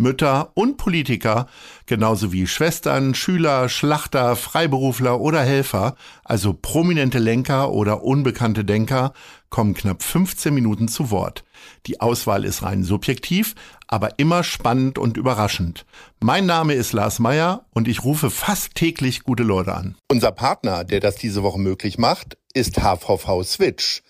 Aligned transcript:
Mütter 0.00 0.50
und 0.54 0.76
Politiker, 0.76 1.46
genauso 1.86 2.32
wie 2.32 2.46
Schwestern, 2.46 3.14
Schüler, 3.14 3.68
Schlachter, 3.68 4.36
Freiberufler 4.36 5.20
oder 5.20 5.40
Helfer, 5.40 5.94
also 6.24 6.52
prominente 6.52 7.18
Lenker 7.18 7.72
oder 7.72 8.02
unbekannte 8.02 8.64
Denker, 8.64 9.12
kommen 9.50 9.74
knapp 9.74 10.02
15 10.02 10.52
Minuten 10.52 10.88
zu 10.88 11.10
Wort. 11.10 11.44
Die 11.86 12.00
Auswahl 12.00 12.44
ist 12.44 12.62
rein 12.62 12.84
subjektiv, 12.84 13.54
aber 13.86 14.18
immer 14.18 14.44
spannend 14.44 14.98
und 14.98 15.16
überraschend. 15.16 15.86
Mein 16.20 16.46
Name 16.46 16.74
ist 16.74 16.92
Lars 16.92 17.18
Meyer 17.18 17.64
und 17.72 17.88
ich 17.88 18.04
rufe 18.04 18.30
fast 18.30 18.74
täglich 18.74 19.22
gute 19.22 19.42
Leute 19.42 19.74
an. 19.74 19.96
Unser 20.08 20.32
Partner, 20.32 20.84
der 20.84 21.00
das 21.00 21.16
diese 21.16 21.42
Woche 21.42 21.58
möglich 21.58 21.98
macht, 21.98 22.36
ist 22.54 22.76
HVV 22.76 23.42
Switch. 23.44 24.02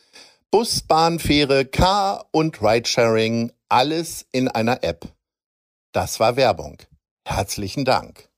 Bus, 0.50 0.80
Bahn, 0.80 1.18
Fähre, 1.18 1.66
Car 1.66 2.26
und 2.30 2.62
Ridesharing, 2.62 3.52
alles 3.68 4.26
in 4.32 4.48
einer 4.48 4.82
App. 4.82 5.12
Das 5.92 6.20
war 6.20 6.36
Werbung. 6.36 6.78
Herzlichen 7.24 7.84
Dank. 7.84 8.28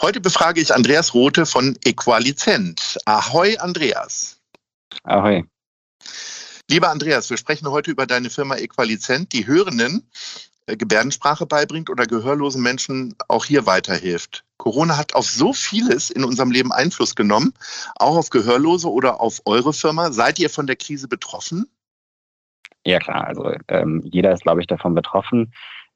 Heute 0.00 0.20
befrage 0.20 0.60
ich 0.60 0.74
Andreas 0.74 1.14
Rote 1.14 1.46
von 1.46 1.76
Equalizent. 1.84 2.98
Ahoi, 3.04 3.56
Andreas. 3.58 4.40
Ahoi. 5.04 5.44
Lieber 6.70 6.90
Andreas, 6.90 7.30
wir 7.30 7.36
sprechen 7.36 7.68
heute 7.68 7.90
über 7.90 8.06
deine 8.06 8.30
Firma 8.30 8.56
Equalizent, 8.56 9.32
die 9.32 9.46
Hörenden 9.46 10.08
äh, 10.66 10.76
Gebärdensprache 10.76 11.46
beibringt 11.46 11.90
oder 11.90 12.06
gehörlosen 12.06 12.62
Menschen 12.62 13.14
auch 13.28 13.44
hier 13.44 13.66
weiterhilft. 13.66 14.44
Corona 14.58 14.96
hat 14.96 15.14
auf 15.14 15.26
so 15.26 15.52
vieles 15.52 16.10
in 16.10 16.24
unserem 16.24 16.50
Leben 16.50 16.72
Einfluss 16.72 17.14
genommen, 17.14 17.54
auch 17.96 18.16
auf 18.16 18.30
Gehörlose 18.30 18.90
oder 18.90 19.20
auf 19.20 19.40
eure 19.46 19.72
Firma. 19.72 20.12
Seid 20.12 20.38
ihr 20.38 20.50
von 20.50 20.66
der 20.66 20.76
Krise 20.76 21.08
betroffen? 21.08 21.70
Ja 22.84 22.98
klar, 22.98 23.26
also 23.26 23.52
ähm, 23.68 24.02
jeder 24.04 24.32
ist, 24.32 24.42
glaube 24.42 24.60
ich, 24.60 24.66
davon 24.66 24.94
betroffen. 24.94 25.52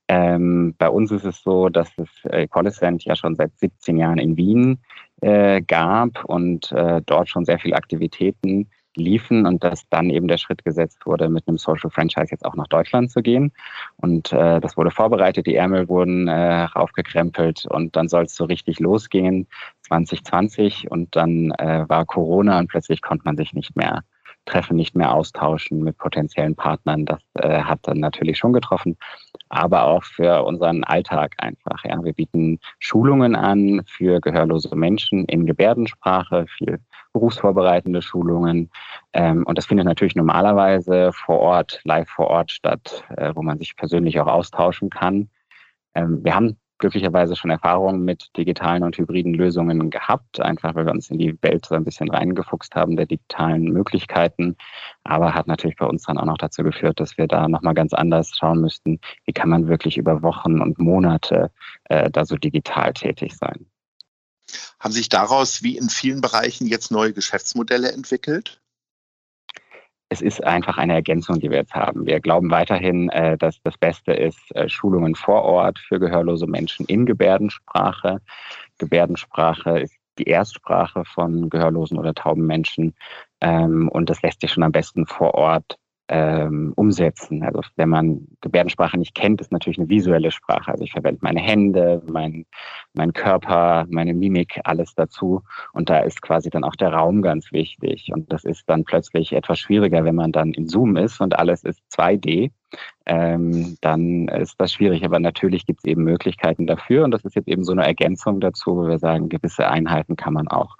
Ähm, 0.08 0.74
bei 0.78 0.88
uns 0.88 1.10
ist 1.10 1.24
es 1.24 1.42
so, 1.42 1.68
dass 1.68 1.90
es 1.96 2.08
äh, 2.24 2.46
ja 2.50 3.16
schon 3.16 3.34
seit 3.34 3.58
17 3.58 3.96
Jahren 3.96 4.18
in 4.18 4.36
Wien 4.36 4.78
äh, 5.20 5.62
gab 5.62 6.24
und 6.24 6.72
äh, 6.72 7.00
dort 7.06 7.28
schon 7.28 7.44
sehr 7.44 7.58
viele 7.58 7.76
Aktivitäten 7.76 8.68
liefen 8.96 9.46
und 9.46 9.64
dass 9.64 9.88
dann 9.88 10.10
eben 10.10 10.28
der 10.28 10.36
Schritt 10.36 10.64
gesetzt 10.64 11.06
wurde, 11.06 11.28
mit 11.28 11.48
einem 11.48 11.58
Social 11.58 11.90
Franchise 11.90 12.28
jetzt 12.30 12.44
auch 12.44 12.54
nach 12.54 12.68
Deutschland 12.68 13.10
zu 13.10 13.22
gehen. 13.22 13.52
Und 13.96 14.32
äh, 14.32 14.60
das 14.60 14.76
wurde 14.76 14.90
vorbereitet, 14.90 15.46
die 15.46 15.56
Ärmel 15.56 15.88
wurden 15.88 16.28
äh, 16.28 16.64
raufgekrempelt 16.64 17.66
und 17.66 17.96
dann 17.96 18.08
soll 18.08 18.24
es 18.24 18.34
so 18.34 18.44
richtig 18.44 18.80
losgehen 18.80 19.46
2020 19.82 20.90
und 20.90 21.16
dann 21.16 21.52
äh, 21.52 21.84
war 21.88 22.04
Corona 22.04 22.58
und 22.58 22.68
plötzlich 22.68 23.02
konnte 23.02 23.24
man 23.24 23.36
sich 23.36 23.54
nicht 23.54 23.76
mehr 23.76 24.02
treffen, 24.44 24.76
nicht 24.76 24.94
mehr 24.94 25.14
austauschen 25.14 25.82
mit 25.82 25.98
potenziellen 25.98 26.54
Partnern. 26.54 27.06
Das 27.06 27.20
äh, 27.34 27.62
hat 27.62 27.80
dann 27.82 27.98
natürlich 27.98 28.38
schon 28.38 28.52
getroffen, 28.52 28.96
aber 29.48 29.84
auch 29.84 30.04
für 30.04 30.44
unseren 30.44 30.84
Alltag 30.84 31.34
einfach. 31.38 31.84
Ja, 31.84 32.02
wir 32.02 32.12
bieten 32.12 32.58
Schulungen 32.78 33.36
an 33.36 33.82
für 33.86 34.20
gehörlose 34.20 34.74
Menschen 34.74 35.24
in 35.26 35.46
Gebärdensprache, 35.46 36.46
viel 36.46 36.80
berufsvorbereitende 37.12 38.02
Schulungen. 38.02 38.70
Ähm, 39.12 39.44
und 39.46 39.58
das 39.58 39.66
findet 39.66 39.86
natürlich 39.86 40.16
normalerweise 40.16 41.12
vor 41.12 41.40
Ort, 41.40 41.80
live 41.84 42.08
vor 42.08 42.28
Ort 42.28 42.50
statt, 42.50 43.04
äh, 43.16 43.32
wo 43.34 43.42
man 43.42 43.58
sich 43.58 43.76
persönlich 43.76 44.18
auch 44.20 44.26
austauschen 44.26 44.90
kann. 44.90 45.28
Ähm, 45.94 46.24
wir 46.24 46.34
haben 46.34 46.56
glücklicherweise 46.82 47.36
schon 47.36 47.50
Erfahrungen 47.50 48.04
mit 48.04 48.36
digitalen 48.36 48.82
und 48.82 48.98
hybriden 48.98 49.34
Lösungen 49.34 49.88
gehabt, 49.88 50.40
einfach 50.40 50.74
weil 50.74 50.84
wir 50.84 50.92
uns 50.92 51.10
in 51.10 51.18
die 51.18 51.40
Welt 51.40 51.64
so 51.64 51.76
ein 51.76 51.84
bisschen 51.84 52.10
reingefuchst 52.10 52.74
haben 52.74 52.96
der 52.96 53.06
digitalen 53.06 53.72
Möglichkeiten. 53.72 54.56
Aber 55.04 55.32
hat 55.32 55.46
natürlich 55.46 55.76
bei 55.76 55.86
uns 55.86 56.02
dann 56.02 56.18
auch 56.18 56.24
noch 56.24 56.38
dazu 56.38 56.64
geführt, 56.64 56.98
dass 56.98 57.16
wir 57.16 57.28
da 57.28 57.48
nochmal 57.48 57.74
ganz 57.74 57.94
anders 57.94 58.36
schauen 58.36 58.60
müssten, 58.60 58.98
wie 59.26 59.32
kann 59.32 59.48
man 59.48 59.68
wirklich 59.68 59.96
über 59.96 60.22
Wochen 60.22 60.60
und 60.60 60.80
Monate 60.80 61.52
äh, 61.84 62.10
da 62.10 62.24
so 62.24 62.36
digital 62.36 62.92
tätig 62.92 63.36
sein. 63.36 63.66
Haben 64.80 64.92
sich 64.92 65.08
daraus 65.08 65.62
wie 65.62 65.78
in 65.78 65.88
vielen 65.88 66.20
Bereichen 66.20 66.66
jetzt 66.66 66.90
neue 66.90 67.12
Geschäftsmodelle 67.12 67.92
entwickelt? 67.92 68.61
Es 70.12 70.20
ist 70.20 70.44
einfach 70.44 70.76
eine 70.76 70.92
Ergänzung, 70.92 71.40
die 71.40 71.48
wir 71.48 71.56
jetzt 71.56 71.74
haben. 71.74 72.04
Wir 72.04 72.20
glauben 72.20 72.50
weiterhin, 72.50 73.08
äh, 73.08 73.38
dass 73.38 73.62
das 73.62 73.78
Beste 73.78 74.12
ist, 74.12 74.54
äh, 74.54 74.68
Schulungen 74.68 75.14
vor 75.14 75.42
Ort 75.42 75.78
für 75.78 75.98
gehörlose 75.98 76.46
Menschen 76.46 76.84
in 76.84 77.06
Gebärdensprache. 77.06 78.20
Gebärdensprache 78.76 79.80
ist 79.80 79.96
die 80.18 80.24
Erstsprache 80.24 81.04
von 81.06 81.48
gehörlosen 81.48 81.98
oder 81.98 82.12
tauben 82.12 82.46
Menschen. 82.46 82.94
Ähm, 83.40 83.88
und 83.88 84.10
das 84.10 84.20
lässt 84.20 84.42
sich 84.42 84.52
schon 84.52 84.64
am 84.64 84.72
besten 84.72 85.06
vor 85.06 85.32
Ort 85.32 85.78
ähm, 86.12 86.74
umsetzen. 86.76 87.42
Also 87.42 87.62
wenn 87.76 87.88
man 87.88 88.28
Gebärdensprache 88.42 88.98
nicht 88.98 89.14
kennt, 89.14 89.40
ist 89.40 89.50
natürlich 89.50 89.78
eine 89.78 89.88
visuelle 89.88 90.30
Sprache. 90.30 90.70
Also 90.70 90.84
ich 90.84 90.92
verwende 90.92 91.20
meine 91.22 91.40
Hände, 91.40 92.02
mein, 92.06 92.44
mein 92.92 93.14
Körper, 93.14 93.86
meine 93.88 94.12
Mimik, 94.12 94.60
alles 94.64 94.94
dazu. 94.94 95.40
Und 95.72 95.88
da 95.88 96.00
ist 96.00 96.20
quasi 96.20 96.50
dann 96.50 96.64
auch 96.64 96.76
der 96.76 96.92
Raum 96.92 97.22
ganz 97.22 97.50
wichtig. 97.50 98.10
Und 98.12 98.30
das 98.30 98.44
ist 98.44 98.68
dann 98.68 98.84
plötzlich 98.84 99.32
etwas 99.32 99.58
schwieriger, 99.58 100.04
wenn 100.04 100.14
man 100.14 100.32
dann 100.32 100.52
in 100.52 100.68
Zoom 100.68 100.96
ist 100.96 101.18
und 101.22 101.38
alles 101.38 101.64
ist 101.64 101.80
2D. 101.90 102.50
Ähm, 103.06 103.78
dann 103.80 104.28
ist 104.28 104.60
das 104.60 104.74
schwierig. 104.74 105.06
Aber 105.06 105.18
natürlich 105.18 105.64
gibt 105.64 105.80
es 105.80 105.90
eben 105.90 106.04
Möglichkeiten 106.04 106.66
dafür. 106.66 107.04
Und 107.04 107.12
das 107.12 107.24
ist 107.24 107.36
jetzt 107.36 107.48
eben 107.48 107.64
so 107.64 107.72
eine 107.72 107.86
Ergänzung 107.86 108.38
dazu, 108.38 108.76
wo 108.76 108.86
wir 108.86 108.98
sagen, 108.98 109.30
gewisse 109.30 109.66
Einheiten 109.66 110.16
kann 110.16 110.34
man 110.34 110.48
auch 110.48 110.76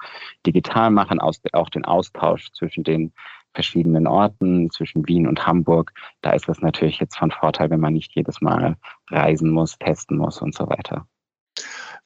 digital 0.47 0.91
machen, 0.91 1.21
aus, 1.21 1.41
auch 1.55 1.71
den 1.71 1.87
Austausch 1.87 2.53
zwischen 2.53 2.85
den 2.85 3.15
verschiedenen 3.55 4.07
Orten 4.07 4.71
zwischen 4.71 5.07
Wien 5.07 5.27
und 5.27 5.47
Hamburg. 5.47 5.93
Da 6.21 6.33
ist 6.33 6.49
das 6.49 6.61
natürlich 6.61 6.99
jetzt 6.99 7.17
von 7.17 7.31
Vorteil, 7.31 7.71
wenn 7.71 7.81
man 7.81 7.93
nicht 7.93 8.15
jedes 8.15 8.41
Mal 8.41 8.77
reisen 9.11 9.51
muss, 9.51 9.79
testen 9.79 10.19
muss 10.19 10.41
und 10.41 10.55
so 10.55 10.69
weiter. 10.69 11.07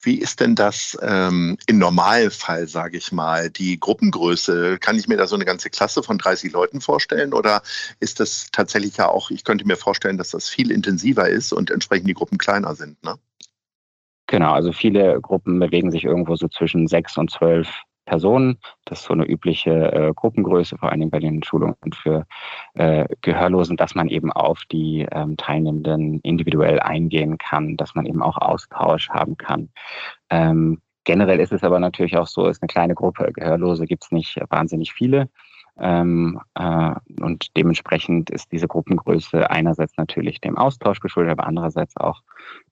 Wie 0.02 0.18
ist 0.20 0.40
denn 0.40 0.54
das 0.54 0.96
ähm, 1.02 1.56
im 1.66 1.78
Normalfall, 1.78 2.68
sage 2.68 2.98
ich 2.98 3.12
mal, 3.12 3.50
die 3.50 3.80
Gruppengröße? 3.80 4.78
Kann 4.78 4.98
ich 4.98 5.08
mir 5.08 5.16
da 5.16 5.26
so 5.26 5.36
eine 5.36 5.46
ganze 5.46 5.70
Klasse 5.70 6.02
von 6.02 6.18
30 6.18 6.52
Leuten 6.52 6.80
vorstellen? 6.80 7.32
Oder 7.32 7.62
ist 7.98 8.20
das 8.20 8.48
tatsächlich 8.52 8.96
ja 8.98 9.08
auch, 9.08 9.30
ich 9.30 9.42
könnte 9.42 9.66
mir 9.66 9.76
vorstellen, 9.76 10.18
dass 10.18 10.30
das 10.30 10.48
viel 10.48 10.70
intensiver 10.70 11.28
ist 11.28 11.52
und 11.52 11.70
entsprechend 11.70 12.08
die 12.08 12.14
Gruppen 12.14 12.38
kleiner 12.38 12.74
sind, 12.74 13.02
ne? 13.02 13.16
Genau, 14.28 14.52
also 14.52 14.72
viele 14.72 15.20
Gruppen 15.20 15.60
bewegen 15.60 15.92
sich 15.92 16.04
irgendwo 16.04 16.34
so 16.34 16.48
zwischen 16.48 16.88
sechs 16.88 17.16
und 17.16 17.30
zwölf 17.30 17.68
Personen. 18.06 18.58
Das 18.86 19.00
ist 19.00 19.06
so 19.06 19.12
eine 19.12 19.26
übliche 19.26 19.92
äh, 19.92 20.12
Gruppengröße, 20.14 20.78
vor 20.78 20.90
allem 20.90 21.10
bei 21.10 21.18
den 21.18 21.42
Schulungen 21.42 21.76
für 21.92 22.26
äh, 22.74 23.06
Gehörlosen, 23.20 23.76
dass 23.76 23.94
man 23.94 24.08
eben 24.08 24.32
auf 24.32 24.62
die 24.72 25.06
ähm, 25.10 25.36
Teilnehmenden 25.36 26.20
individuell 26.20 26.80
eingehen 26.80 27.36
kann, 27.36 27.76
dass 27.76 27.94
man 27.94 28.06
eben 28.06 28.22
auch 28.22 28.38
Austausch 28.38 29.10
haben 29.10 29.36
kann. 29.36 29.68
Ähm, 30.30 30.80
generell 31.04 31.40
ist 31.40 31.52
es 31.52 31.62
aber 31.64 31.80
natürlich 31.80 32.16
auch 32.16 32.26
so, 32.26 32.46
ist 32.46 32.62
eine 32.62 32.68
kleine 32.68 32.94
Gruppe. 32.94 33.30
Gehörlose 33.32 33.86
gibt 33.86 34.04
es 34.04 34.12
nicht 34.12 34.40
wahnsinnig 34.48 34.92
viele. 34.92 35.28
Ähm, 35.78 36.41
äh, 36.54 36.94
und 37.20 37.56
dementsprechend 37.56 38.31
ist 38.31 38.50
diese 38.53 38.66
Gruppengröße 38.66 39.50
einerseits 39.50 39.97
natürlich 39.97 40.41
dem 40.41 40.56
Austausch 40.56 41.00
geschuldet, 41.00 41.32
aber 41.32 41.47
andererseits 41.47 41.97
auch, 41.97 42.22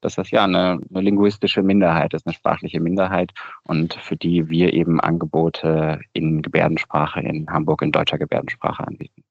dass 0.01 0.15
das 0.15 0.31
ja 0.31 0.45
eine, 0.45 0.81
eine 0.91 1.01
linguistische 1.01 1.63
Minderheit 1.63 2.15
ist, 2.15 2.27
eine 2.27 2.35
sprachliche 2.35 2.81
Minderheit 2.81 3.33
und 3.65 3.95
für 3.95 4.17
die 4.17 4.49
wir 4.49 4.73
eben 4.73 5.01
Angebote 5.01 6.01
in 6.13 6.41
Gebärdensprache 6.41 7.21
in 7.21 7.49
Hamburg 7.49 7.83
in 7.83 7.93
deutscher 7.93 8.19
Gebärdensprache 8.19 8.87
anbieten. 8.87 9.23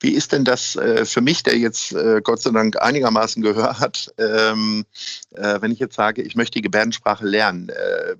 Wie 0.00 0.10
ist 0.10 0.32
denn 0.32 0.44
das 0.44 0.76
äh, 0.76 1.04
für 1.04 1.20
mich, 1.20 1.42
der 1.42 1.56
jetzt 1.56 1.92
äh, 1.92 2.20
Gott 2.22 2.42
sei 2.42 2.50
Dank 2.50 2.80
einigermaßen 2.80 3.42
Gehör 3.42 3.78
hat, 3.78 4.12
ähm, 4.18 4.84
äh, 5.32 5.60
wenn 5.60 5.72
ich 5.72 5.78
jetzt 5.78 5.94
sage, 5.94 6.22
ich 6.22 6.36
möchte 6.36 6.58
die 6.58 6.62
Gebärdensprache 6.62 7.26
lernen, 7.26 7.68
äh, 7.68 8.16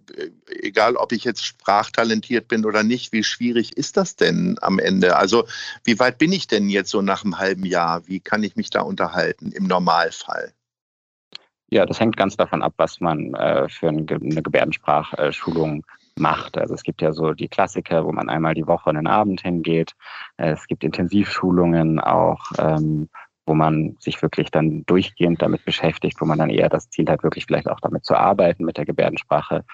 egal 0.49 0.97
ob 0.97 1.13
ich 1.13 1.25
jetzt 1.25 1.45
sprachtalentiert 1.45 2.49
bin 2.49 2.65
oder 2.65 2.83
nicht, 2.83 3.13
wie 3.13 3.25
schwierig 3.25 3.77
ist 3.77 3.97
das 3.97 4.17
denn 4.17 4.57
am 4.61 4.79
Ende? 4.79 5.17
Also 5.17 5.47
wie 5.85 5.99
weit 5.99 6.19
bin 6.19 6.33
ich 6.33 6.47
denn 6.47 6.69
jetzt 6.69 6.91
so 6.91 7.03
nach 7.03 7.25
einem 7.25 7.39
halben 7.39 7.65
Jahr? 7.65 8.07
Wie 8.07 8.21
kann 8.21 8.43
ich 8.43 8.57
mich 8.57 8.71
da 8.71 8.81
unterhalten 8.81 9.53
im 9.53 9.67
Normalfall? 9.67 10.53
Ja, 11.71 11.87
das 11.87 11.99
hängt 11.99 12.17
ganz 12.17 12.37
davon 12.37 12.63
ab, 12.63 12.75
was 12.77 13.01
man 13.01 13.35
äh, 13.35 13.69
für 13.69 13.89
eine 13.89 14.05
Gebärdensprachschulung 14.05 15.85
macht. 16.19 16.57
Also 16.59 16.75
es 16.75 16.83
gibt 16.83 17.03
ja 17.03 17.13
so 17.13 17.33
die 17.33 17.49
Klassiker, 17.49 18.05
wo 18.05 18.13
man 18.13 18.29
einmal 18.29 18.55
die 18.55 18.67
Woche 18.67 18.91
einen 18.91 19.07
Abend 19.07 19.43
hingeht. 19.43 19.93
Es 20.37 20.67
gibt 20.67 20.85
Intensivschulungen 20.85 22.01
auch, 22.01 22.41
ähm, 22.59 23.09
wo 23.47 23.55
man 23.55 23.97
sich 23.99 24.23
wirklich 24.23 24.51
dann 24.51 24.85
durchgehend 24.87 25.43
damit 25.43 25.65
beschäftigt, 25.65 26.21
wo 26.21 26.25
man 26.25 26.39
dann 26.39 26.51
eher 26.51 26.69
das 26.69 26.89
Ziel 26.89 27.09
hat, 27.09 27.23
wirklich 27.23 27.47
vielleicht 27.47 27.69
auch 27.69 27.81
damit 27.81 28.05
zu 28.05 28.15
arbeiten, 28.17 28.65
mit 28.65 28.77
der 28.79 28.87
Gebärdensprache. 28.87 29.65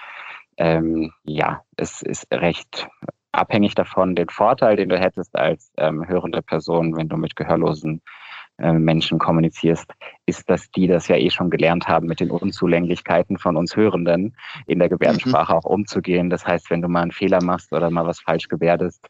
ähm, 0.56 1.12
ja, 1.25 1.62
es 1.76 2.02
ist 2.02 2.26
recht 2.32 2.88
abhängig 3.32 3.75
davon, 3.75 4.16
den 4.16 4.28
Vorteil, 4.28 4.76
den 4.76 4.88
du 4.88 4.98
hättest 4.98 5.37
als 5.37 5.72
ähm, 5.76 6.06
hörende 6.06 6.42
Person, 6.42 6.96
wenn 6.96 7.08
du 7.08 7.16
mit 7.16 7.37
gehörlosen 7.37 8.02
Menschen 8.60 9.18
kommunizierst, 9.18 9.92
ist, 10.26 10.48
dass 10.50 10.70
die 10.70 10.86
das 10.86 11.08
ja 11.08 11.16
eh 11.16 11.30
schon 11.30 11.50
gelernt 11.50 11.88
haben, 11.88 12.06
mit 12.06 12.20
den 12.20 12.30
Unzulänglichkeiten 12.30 13.38
von 13.38 13.56
uns 13.56 13.76
Hörenden 13.76 14.36
in 14.66 14.78
der 14.78 14.88
Gebärdensprache 14.88 15.52
mhm. 15.52 15.58
auch 15.58 15.64
umzugehen. 15.64 16.30
Das 16.30 16.46
heißt, 16.46 16.70
wenn 16.70 16.82
du 16.82 16.88
mal 16.88 17.02
einen 17.02 17.12
Fehler 17.12 17.42
machst 17.42 17.72
oder 17.72 17.90
mal 17.90 18.06
was 18.06 18.20
falsch 18.20 18.48
gebärdest 18.48 19.06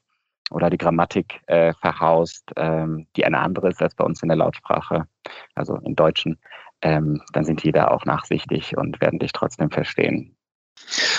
oder 0.50 0.70
die 0.70 0.78
Grammatik 0.78 1.40
äh, 1.46 1.72
verhaust, 1.74 2.50
ähm, 2.56 3.06
die 3.16 3.24
eine 3.24 3.38
andere 3.38 3.68
ist 3.68 3.82
als 3.82 3.94
bei 3.94 4.04
uns 4.04 4.22
in 4.22 4.28
der 4.28 4.38
Lautsprache, 4.38 5.06
also 5.54 5.76
im 5.76 5.94
Deutschen, 5.94 6.38
ähm, 6.82 7.22
dann 7.32 7.44
sind 7.44 7.62
die 7.62 7.72
da 7.72 7.88
auch 7.88 8.04
nachsichtig 8.04 8.76
und 8.76 9.00
werden 9.00 9.18
dich 9.18 9.32
trotzdem 9.32 9.70
verstehen. 9.70 10.36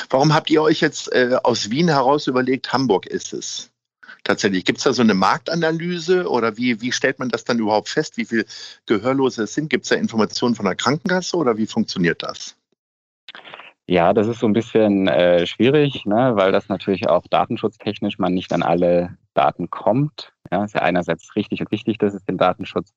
Warum 0.09 0.33
habt 0.33 0.49
ihr 0.49 0.61
euch 0.61 0.81
jetzt 0.81 1.11
äh, 1.13 1.37
aus 1.43 1.69
Wien 1.69 1.87
heraus 1.87 2.27
überlegt, 2.27 2.73
Hamburg 2.73 3.05
ist 3.05 3.33
es? 3.33 3.70
Tatsächlich? 4.23 4.65
Gibt 4.65 4.79
es 4.79 4.83
da 4.83 4.93
so 4.93 5.01
eine 5.01 5.13
Marktanalyse 5.13 6.29
oder 6.29 6.57
wie, 6.57 6.81
wie 6.81 6.91
stellt 6.91 7.19
man 7.19 7.29
das 7.29 7.43
dann 7.43 7.59
überhaupt 7.59 7.89
fest, 7.89 8.17
wie 8.17 8.25
viele 8.25 8.45
Gehörlose 8.85 9.43
es 9.43 9.53
sind? 9.53 9.69
Gibt 9.69 9.85
es 9.85 9.89
da 9.89 9.95
Informationen 9.95 10.55
von 10.55 10.65
der 10.65 10.75
Krankenkasse 10.75 11.35
oder 11.37 11.57
wie 11.57 11.67
funktioniert 11.67 12.23
das? 12.23 12.55
Ja, 13.87 14.13
das 14.13 14.27
ist 14.27 14.39
so 14.39 14.47
ein 14.47 14.53
bisschen 14.53 15.07
äh, 15.07 15.45
schwierig, 15.45 16.05
ne, 16.05 16.31
weil 16.35 16.51
das 16.51 16.69
natürlich 16.69 17.09
auch 17.09 17.27
datenschutztechnisch 17.27 18.19
man 18.19 18.33
nicht 18.33 18.53
an 18.53 18.63
alle 18.63 19.17
Daten 19.33 19.69
kommt. 19.69 20.31
Ja, 20.51 20.63
ist 20.63 20.75
ja 20.75 20.81
einerseits 20.81 21.35
richtig 21.35 21.61
und 21.61 21.71
wichtig, 21.71 21.97
dass 21.97 22.13
es 22.13 22.23
den 22.23 22.37
Datenschutz 22.37 22.93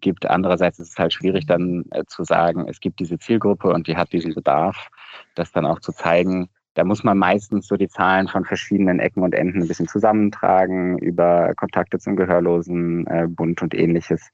gibt. 0.00 0.26
Andererseits 0.26 0.78
ist 0.78 0.90
es 0.90 0.98
halt 0.98 1.12
schwierig 1.12 1.46
dann 1.46 1.84
äh, 1.90 2.04
zu 2.06 2.24
sagen, 2.24 2.68
es 2.68 2.80
gibt 2.80 3.00
diese 3.00 3.18
Zielgruppe 3.18 3.68
und 3.68 3.88
die 3.88 3.96
hat 3.96 4.12
diesen 4.12 4.34
Bedarf, 4.34 4.88
das 5.34 5.52
dann 5.52 5.66
auch 5.66 5.80
zu 5.80 5.92
zeigen, 5.92 6.48
da 6.78 6.84
muss 6.84 7.02
man 7.02 7.18
meistens 7.18 7.66
so 7.66 7.76
die 7.76 7.88
Zahlen 7.88 8.28
von 8.28 8.44
verschiedenen 8.44 9.00
Ecken 9.00 9.24
und 9.24 9.34
Enden 9.34 9.62
ein 9.62 9.66
bisschen 9.66 9.88
zusammentragen, 9.88 10.96
über 10.98 11.52
Kontakte 11.56 11.98
zum 11.98 12.14
Gehörlosenbund 12.14 13.60
äh, 13.60 13.64
und 13.64 13.74
ähnliches, 13.74 14.30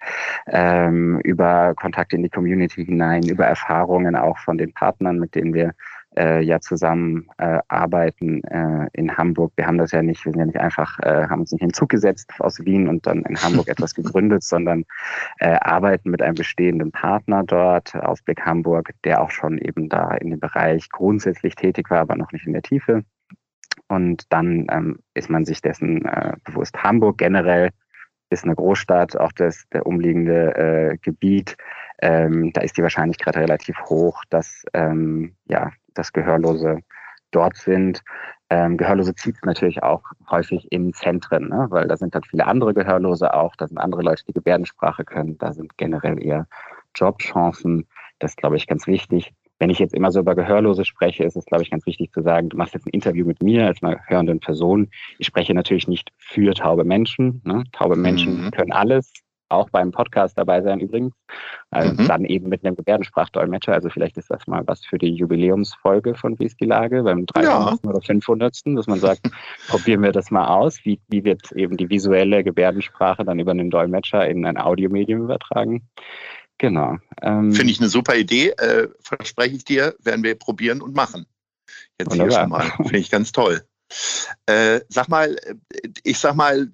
ähm, 0.46 1.20
über 1.20 1.72
Kontakte 1.74 2.16
in 2.16 2.22
die 2.22 2.28
Community 2.28 2.84
hinein, 2.84 3.22
über 3.22 3.46
Erfahrungen 3.46 4.14
auch 4.14 4.36
von 4.36 4.58
den 4.58 4.74
Partnern, 4.74 5.18
mit 5.18 5.34
denen 5.34 5.54
wir 5.54 5.72
äh, 6.16 6.40
ja 6.42 6.60
zusammen 6.60 7.28
äh, 7.38 7.60
arbeiten 7.68 8.42
äh, 8.44 8.88
in 8.92 9.16
Hamburg. 9.16 9.52
Wir 9.56 9.66
haben 9.66 9.78
das 9.78 9.92
ja 9.92 10.02
nicht, 10.02 10.24
wir 10.24 10.32
sind 10.32 10.40
ja 10.40 10.46
nicht 10.46 10.60
einfach, 10.60 10.98
äh, 11.00 11.28
haben 11.28 11.40
uns 11.40 11.52
nicht 11.52 11.62
in 11.62 11.68
den 11.68 11.74
Zug 11.74 11.88
gesetzt 11.88 12.32
aus 12.38 12.64
Wien 12.64 12.88
und 12.88 13.06
dann 13.06 13.22
in 13.22 13.36
Hamburg 13.36 13.68
etwas 13.68 13.94
gegründet, 13.94 14.42
sondern 14.42 14.84
äh, 15.38 15.56
arbeiten 15.60 16.10
mit 16.10 16.22
einem 16.22 16.34
bestehenden 16.34 16.92
Partner 16.92 17.42
dort, 17.44 17.94
Ausblick 17.94 18.42
Hamburg, 18.42 18.90
der 19.04 19.22
auch 19.22 19.30
schon 19.30 19.58
eben 19.58 19.88
da 19.88 20.14
in 20.14 20.30
dem 20.30 20.40
Bereich 20.40 20.88
grundsätzlich 20.90 21.54
tätig 21.54 21.90
war, 21.90 22.00
aber 22.00 22.16
noch 22.16 22.32
nicht 22.32 22.46
in 22.46 22.52
der 22.52 22.62
Tiefe. 22.62 23.04
Und 23.88 24.32
dann 24.32 24.66
ähm, 24.70 24.98
ist 25.14 25.30
man 25.30 25.44
sich 25.44 25.60
dessen 25.60 26.04
äh, 26.04 26.34
bewusst. 26.44 26.82
Hamburg 26.82 27.18
generell 27.18 27.70
ist 28.30 28.44
eine 28.44 28.54
Großstadt, 28.54 29.16
auch 29.18 29.32
das 29.32 29.64
der 29.72 29.86
umliegende 29.86 30.56
äh, 30.56 30.98
Gebiet. 30.98 31.56
Ähm, 32.00 32.52
da 32.52 32.62
ist 32.62 32.76
die 32.76 32.82
Wahrscheinlichkeit 32.82 33.36
relativ 33.36 33.78
hoch, 33.84 34.22
dass 34.30 34.64
ähm, 34.72 35.36
ja 35.46 35.70
dass 35.94 36.12
Gehörlose 36.12 36.80
dort 37.30 37.56
sind. 37.56 38.02
Ähm, 38.50 38.76
Gehörlose 38.76 39.14
zieht 39.14 39.36
es 39.36 39.42
natürlich 39.42 39.82
auch 39.82 40.02
häufig 40.30 40.70
in 40.70 40.92
Zentren, 40.92 41.48
ne? 41.48 41.66
weil 41.70 41.88
da 41.88 41.96
sind 41.96 42.14
dann 42.14 42.22
viele 42.22 42.46
andere 42.46 42.74
Gehörlose 42.74 43.34
auch, 43.34 43.56
da 43.56 43.66
sind 43.66 43.78
andere 43.78 44.02
Leute, 44.02 44.24
die 44.26 44.32
Gebärdensprache 44.32 45.04
können, 45.04 45.38
da 45.38 45.52
sind 45.52 45.76
generell 45.76 46.22
eher 46.22 46.46
Jobchancen. 46.94 47.86
Das 48.18 48.32
ist, 48.32 48.36
glaube 48.36 48.56
ich, 48.56 48.66
ganz 48.66 48.86
wichtig. 48.86 49.32
Wenn 49.58 49.70
ich 49.70 49.78
jetzt 49.78 49.94
immer 49.94 50.12
so 50.12 50.20
über 50.20 50.34
Gehörlose 50.34 50.84
spreche, 50.84 51.24
ist 51.24 51.36
es, 51.36 51.46
glaube 51.46 51.62
ich, 51.62 51.70
ganz 51.70 51.86
wichtig 51.86 52.12
zu 52.12 52.22
sagen, 52.22 52.48
du 52.48 52.56
machst 52.56 52.74
jetzt 52.74 52.86
ein 52.86 52.90
Interview 52.90 53.26
mit 53.26 53.42
mir 53.42 53.66
als 53.66 53.82
einer 53.82 53.98
hörenden 54.06 54.40
Person. 54.40 54.90
Ich 55.18 55.26
spreche 55.26 55.54
natürlich 55.54 55.88
nicht 55.88 56.10
für 56.18 56.54
taube 56.54 56.84
Menschen. 56.84 57.40
Ne? 57.44 57.64
Taube 57.72 57.96
Menschen 57.96 58.44
mhm. 58.44 58.50
können 58.50 58.72
alles 58.72 59.12
auch 59.48 59.70
beim 59.70 59.90
Podcast 59.90 60.38
dabei 60.38 60.62
sein 60.62 60.80
übrigens. 60.80 61.14
Also 61.70 61.92
mhm. 61.92 62.08
Dann 62.08 62.24
eben 62.24 62.48
mit 62.48 62.64
einem 62.64 62.76
Gebärdensprachdolmetscher. 62.76 63.72
Also 63.72 63.90
vielleicht 63.90 64.16
ist 64.16 64.30
das 64.30 64.46
mal 64.46 64.62
was 64.66 64.84
für 64.84 64.98
die 64.98 65.14
Jubiläumsfolge 65.14 66.14
von 66.14 66.38
Wie 66.38 66.46
ist 66.46 66.60
die 66.60 66.66
Lage 66.66 67.02
beim 67.02 67.26
300. 67.26 67.44
Ja. 67.44 67.90
oder 67.90 68.00
500. 68.00 68.60
dass 68.76 68.86
man 68.86 69.00
sagt, 69.00 69.22
probieren 69.68 70.02
wir 70.02 70.12
das 70.12 70.30
mal 70.30 70.48
aus. 70.48 70.84
Wie, 70.84 71.00
wie 71.08 71.24
wird 71.24 71.52
eben 71.52 71.76
die 71.76 71.88
visuelle 71.88 72.44
Gebärdensprache 72.44 73.24
dann 73.24 73.38
über 73.38 73.52
einen 73.52 73.70
Dolmetscher 73.70 74.26
in 74.28 74.44
ein 74.44 74.58
Audiomedium 74.58 75.22
übertragen? 75.22 75.88
Genau. 76.58 76.96
Ähm, 77.20 77.52
Finde 77.52 77.72
ich 77.72 77.80
eine 77.80 77.88
super 77.88 78.14
Idee. 78.14 78.50
Äh, 78.50 78.88
verspreche 79.00 79.56
ich 79.56 79.64
dir, 79.64 79.94
werden 80.02 80.22
wir 80.22 80.38
probieren 80.38 80.80
und 80.80 80.94
machen. 80.94 81.26
Jetzt 81.98 82.12
wunderbar. 82.12 82.30
hier 82.30 82.40
schon 82.40 82.50
mal. 82.50 82.70
Finde 82.76 82.98
ich 82.98 83.10
ganz 83.10 83.32
toll. 83.32 83.62
Äh, 84.46 84.80
sag 84.88 85.08
mal, 85.08 85.36
ich 86.02 86.18
sag 86.18 86.34
mal, 86.34 86.68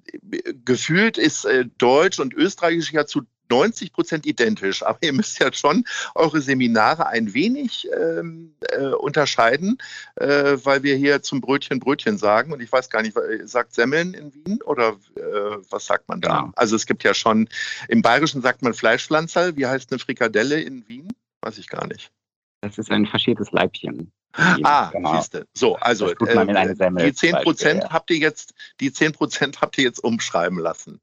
gefühlt 0.65 1.17
ist 1.17 1.45
äh, 1.45 1.65
Deutsch 1.77 2.19
und 2.19 2.33
Österreichisch 2.33 2.91
ja 2.91 3.05
zu 3.05 3.21
90 3.51 3.91
Prozent 3.91 4.25
identisch, 4.25 4.81
aber 4.85 4.97
ihr 5.01 5.13
müsst 5.13 5.39
ja 5.39 5.53
schon 5.53 5.85
eure 6.15 6.41
Seminare 6.41 7.07
ein 7.07 7.33
wenig 7.33 7.87
ähm, 7.95 8.55
äh, 8.69 8.87
unterscheiden, 8.87 9.77
äh, 10.15 10.57
weil 10.63 10.83
wir 10.83 10.95
hier 10.95 11.21
zum 11.21 11.41
Brötchen 11.41 11.79
Brötchen 11.79 12.17
sagen 12.17 12.53
und 12.53 12.61
ich 12.61 12.71
weiß 12.71 12.89
gar 12.89 13.01
nicht, 13.01 13.17
sagt 13.43 13.73
Semmeln 13.73 14.13
in 14.13 14.33
Wien 14.33 14.61
oder 14.63 14.97
äh, 15.15 15.21
was 15.69 15.85
sagt 15.85 16.07
man 16.07 16.21
da? 16.21 16.39
Genau. 16.39 16.51
Also 16.55 16.75
es 16.75 16.85
gibt 16.85 17.03
ja 17.03 17.13
schon, 17.13 17.49
im 17.87 18.01
Bayerischen 18.01 18.41
sagt 18.41 18.61
man 18.61 18.73
Fleischpflanzerl, 18.73 19.57
wie 19.57 19.67
heißt 19.67 19.91
eine 19.91 19.99
Frikadelle 19.99 20.61
in 20.61 20.87
Wien? 20.87 21.09
Weiß 21.41 21.57
ich 21.57 21.67
gar 21.67 21.87
nicht. 21.87 22.11
Das 22.61 22.77
ist 22.77 22.91
ein 22.91 23.07
faschiertes 23.07 23.51
Leibchen. 23.51 24.11
Ah, 24.33 24.89
genau. 24.91 25.15
siehste. 25.15 25.47
So, 25.53 25.75
also 25.75 26.09
äh, 26.09 26.75
die 26.99 27.13
10 27.13 27.35
Prozent 27.43 27.83
ja. 27.83 27.89
habt 27.89 28.09
ihr 28.11 28.17
jetzt, 28.17 28.53
die 28.79 28.93
10 28.93 29.13
Prozent 29.13 29.61
habt 29.61 29.77
ihr 29.77 29.83
jetzt 29.83 30.03
umschreiben 30.03 30.59
lassen. 30.59 31.01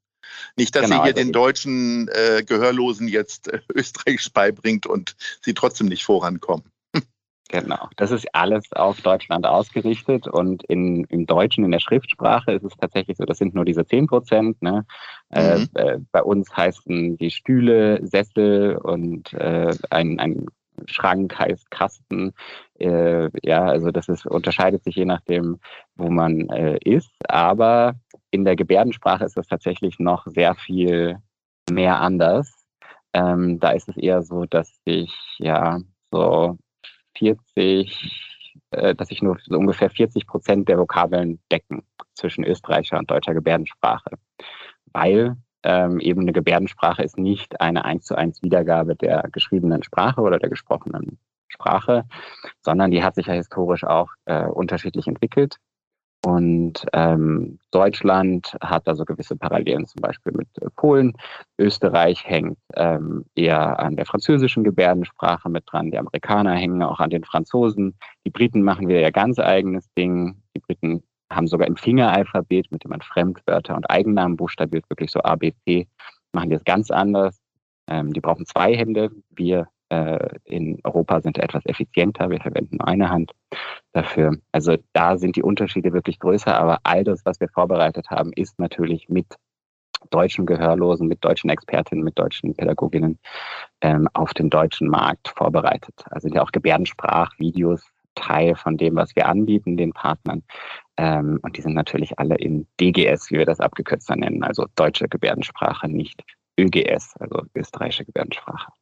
Nicht, 0.56 0.75
dass 0.75 0.84
genau, 0.84 0.96
ihr 0.96 1.02
hier 1.02 1.14
also 1.14 1.25
den 1.25 1.32
deutschen 1.32 2.08
äh, 2.08 2.43
Gehörlosen 2.44 3.08
jetzt 3.08 3.49
äh, 3.49 3.60
Österreichisch 3.75 4.32
beibringt 4.32 4.87
und 4.87 5.16
sie 5.43 5.55
trotzdem 5.55 5.88
nicht 5.88 6.05
vorankommen. 6.05 6.64
Genau, 7.50 7.88
das 7.96 8.10
ist 8.10 8.26
alles 8.34 8.70
auf 8.72 9.00
Deutschland 9.00 9.46
ausgerichtet 9.46 10.26
und 10.26 10.64
in, 10.64 11.05
im 11.05 11.25
Deutschen, 11.25 11.64
in 11.64 11.70
der 11.70 11.78
Schriftsprache 11.78 12.52
ist 12.52 12.62
es 12.62 12.75
tatsächlich 12.78 13.16
so, 13.16 13.25
das 13.25 13.38
sind 13.38 13.55
nur 13.55 13.64
diese 13.64 13.87
10 13.87 14.06
Prozent. 14.06 14.60
Ne? 14.60 14.84
Äh, 15.31 15.60
mhm. 15.60 15.69
Äh, 15.72 15.99
bei 16.12 16.22
uns 16.22 16.55
heißen 16.55 17.16
die 17.16 17.31
Stühle, 17.31 18.06
Sessel 18.06 18.76
und 18.76 19.32
äh, 19.32 19.75
ein, 19.88 20.20
ein 20.20 20.49
Schrank 20.86 21.38
heißt 21.38 21.70
Kasten. 21.70 22.32
Äh, 22.78 23.28
ja, 23.42 23.64
also 23.64 23.90
das 23.90 24.08
ist, 24.08 24.26
unterscheidet 24.26 24.84
sich 24.84 24.96
je 24.96 25.04
nachdem, 25.04 25.58
wo 25.96 26.10
man 26.10 26.48
äh, 26.50 26.79
ist. 26.84 27.12
Aber 27.29 27.94
in 28.31 28.44
der 28.44 28.56
Gebärdensprache 28.56 29.24
ist 29.24 29.36
es 29.36 29.46
tatsächlich 29.46 29.98
noch 29.98 30.26
sehr 30.26 30.55
viel 30.55 31.19
mehr 31.70 32.00
anders. 32.00 32.53
Ähm, 33.12 33.58
da 33.58 33.70
ist 33.70 33.88
es 33.88 33.96
eher 33.96 34.22
so, 34.22 34.44
dass 34.44 34.81
ich 34.84 35.12
ja 35.38 35.81
so 36.10 36.58
40, 37.17 38.44
äh, 38.70 38.94
dass 38.94 39.10
ich 39.10 39.22
nur 39.22 39.38
so 39.43 39.56
ungefähr 39.56 39.91
40 39.91 40.26
Prozent 40.26 40.69
der 40.69 40.79
Vokabeln 40.79 41.41
decken 41.50 41.82
zwischen 42.14 42.44
österreichischer 42.44 42.98
und 42.98 43.10
deutscher 43.10 43.34
Gebärdensprache. 43.34 44.19
Weil 44.93 45.36
ähm, 45.62 46.00
eben 46.00 46.22
eine 46.22 46.32
Gebärdensprache 46.32 47.03
ist 47.03 47.19
nicht 47.19 47.60
eine 47.60 47.84
eins 47.84 48.05
zu 48.05 48.15
eins 48.15 48.43
Wiedergabe 48.43 48.96
der 48.96 49.29
geschriebenen 49.32 49.82
Sprache 49.82 50.20
oder 50.20 50.38
der 50.38 50.50
gesprochenen 50.50 51.19
Sprache, 51.48 52.05
sondern 52.60 52.91
die 52.91 53.03
hat 53.03 53.15
sich 53.15 53.27
ja 53.27 53.34
historisch 53.34 53.84
auch 53.84 54.10
äh, 54.27 54.46
unterschiedlich 54.46 55.06
entwickelt. 55.06 55.56
Und 56.24 56.84
ähm, 56.93 57.58
Deutschland 57.70 58.56
hat 58.60 58.88
also 58.88 59.05
gewisse 59.05 59.36
Parallelen 59.36 59.86
zum 59.86 60.00
Beispiel 60.00 60.32
mit 60.32 60.48
äh, 60.60 60.69
Polen. 60.74 61.12
Österreich 61.58 62.24
hängt 62.27 62.58
ähm, 62.74 63.24
eher 63.36 63.79
an 63.79 63.94
der 63.94 64.05
französischen 64.05 64.65
Gebärdensprache 64.65 65.48
mit 65.48 65.65
dran. 65.67 65.93
Die 65.93 65.98
Amerikaner 65.98 66.55
hängen 66.55 66.82
auch 66.82 66.98
an 66.98 67.10
den 67.10 67.22
Franzosen. 67.22 67.96
Die 68.27 68.31
Briten 68.31 68.62
machen 68.62 68.88
wieder 68.88 69.00
ihr 69.00 69.12
ganz 69.12 69.38
eigenes 69.38 69.86
Ding. 69.96 70.43
Die 70.56 70.60
Briten 70.60 71.05
haben 71.31 71.47
sogar 71.47 71.67
im 71.67 71.77
Fingeralphabet, 71.77 72.70
mit 72.70 72.85
dem 72.85 72.91
man 72.91 73.03
Fremdwörter 73.03 73.77
und 73.77 73.91
Eigennamen 73.91 74.37
buchstabiert, 74.37 74.89
wirklich 74.89 75.11
so 75.11 75.20
A, 75.23 75.37
B, 75.37 75.53
C, 75.65 75.89
machen 76.32 76.51
die 76.51 76.56
es 76.56 76.65
ganz 76.65 76.91
anders. 76.91 77.41
Ähm, 77.87 78.13
die 78.13 78.20
brauchen 78.20 78.47
zwei 78.47 78.77
Hände. 78.77 79.11
Wir 79.31 79.69
äh, 79.89 80.29
in 80.44 80.79
Europa 80.85 81.20
sind 81.20 81.39
etwas 81.39 81.65
effizienter. 81.67 82.31
Wir 82.31 82.41
verwenden 82.41 82.77
nur 82.77 82.89
eine 82.89 83.11
Hand 83.11 83.32
dafür. 83.93 84.37
Also 84.53 84.77
da 84.93 85.17
sind 85.17 85.37
die 85.37 85.43
Unterschiede 85.43 85.93
wirklich 85.93 86.19
größer. 86.19 86.58
Aber 86.58 86.79
all 86.82 87.05
das, 87.05 87.25
was 87.25 87.41
wir 87.41 87.49
vorbereitet 87.49 88.11
haben, 88.11 88.32
ist 88.35 88.58
natürlich 88.58 89.08
mit 89.08 89.27
deutschen 90.11 90.47
Gehörlosen, 90.47 91.08
mit 91.08 91.25
deutschen 91.25 91.51
Expertinnen, 91.51 92.05
mit 92.05 92.19
deutschen 92.19 92.55
Pädagoginnen 92.55 93.19
ähm, 93.81 94.08
auf 94.13 94.32
dem 94.35 94.51
deutschen 94.51 94.89
Markt 94.89 95.29
vorbereitet. 95.37 95.94
Also 96.11 96.29
sind 96.29 96.35
ja 96.35 96.43
auch 96.43 96.53
Gebärdensprachvideos 96.53 97.82
Teil 98.19 98.56
von 98.56 98.77
dem, 98.77 98.96
was 98.96 99.15
wir 99.17 99.27
anbieten, 99.27 99.77
den 99.77 99.93
Partnern. 99.93 100.43
Ähm, 100.96 101.39
und 101.43 101.56
die 101.56 101.63
sind 101.63 101.75
natürlich 101.75 102.19
alle 102.19 102.37
in 102.37 102.67
DGS, 102.81 103.31
wie 103.31 103.39
wir 103.39 103.46
das 103.46 103.60
abgekürzt 103.60 104.10
nennen, 104.10 104.43
also 104.43 104.67
deutsche 104.75 105.08
Gebärdensprache, 105.08 105.89
nicht 105.89 106.25
ÖGS, 106.58 107.15
also 107.19 107.43
österreichische 107.55 108.05
Gebärdensprache. 108.05 108.72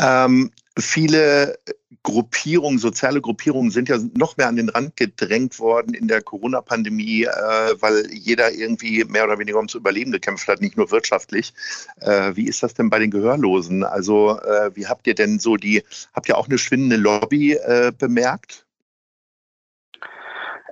Ähm, 0.00 0.50
viele 0.78 1.58
Gruppierungen, 2.02 2.78
soziale 2.78 3.20
Gruppierungen 3.20 3.70
sind 3.70 3.88
ja 3.88 3.98
noch 4.14 4.36
mehr 4.36 4.48
an 4.48 4.56
den 4.56 4.68
Rand 4.68 4.96
gedrängt 4.96 5.58
worden 5.58 5.94
in 5.94 6.08
der 6.08 6.22
Corona-Pandemie, 6.22 7.24
äh, 7.24 7.74
weil 7.80 8.06
jeder 8.12 8.52
irgendwie 8.52 9.04
mehr 9.04 9.24
oder 9.24 9.38
weniger 9.38 9.56
ums 9.56 9.74
Überleben 9.74 10.12
gekämpft 10.12 10.48
hat, 10.48 10.60
nicht 10.60 10.76
nur 10.76 10.90
wirtschaftlich. 10.90 11.52
Äh, 12.00 12.36
wie 12.36 12.46
ist 12.46 12.62
das 12.62 12.74
denn 12.74 12.90
bei 12.90 12.98
den 12.98 13.10
Gehörlosen? 13.10 13.84
Also 13.84 14.38
äh, 14.38 14.70
wie 14.74 14.86
habt 14.86 15.06
ihr 15.06 15.14
denn 15.14 15.38
so 15.38 15.56
die, 15.56 15.82
habt 16.14 16.28
ihr 16.28 16.38
auch 16.38 16.48
eine 16.48 16.58
schwindende 16.58 16.96
Lobby 16.96 17.54
äh, 17.54 17.92
bemerkt? 17.96 18.64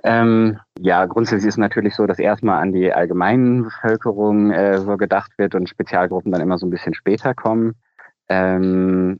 Ähm, 0.03 0.59
ja, 0.79 1.05
grundsätzlich 1.05 1.49
ist 1.49 1.57
natürlich 1.57 1.95
so, 1.95 2.05
dass 2.05 2.19
erstmal 2.19 2.61
an 2.61 2.71
die 2.71 2.93
allgemeine 2.93 3.63
Bevölkerung 3.63 4.51
äh, 4.51 4.79
so 4.79 4.95
gedacht 4.95 5.31
wird 5.37 5.55
und 5.55 5.67
Spezialgruppen 5.67 6.31
dann 6.31 6.41
immer 6.41 6.57
so 6.57 6.65
ein 6.65 6.69
bisschen 6.69 6.93
später 6.93 7.33
kommen. 7.33 7.75
Ähm, 8.29 9.19